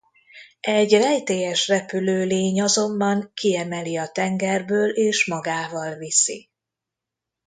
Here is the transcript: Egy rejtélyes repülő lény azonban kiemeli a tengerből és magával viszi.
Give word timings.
Egy 0.67 0.91
rejtélyes 0.91 1.67
repülő 1.67 2.25
lény 2.25 2.61
azonban 2.61 3.31
kiemeli 3.33 3.97
a 3.97 4.07
tengerből 4.07 4.89
és 4.89 5.25
magával 5.25 5.95
viszi. 5.95 6.49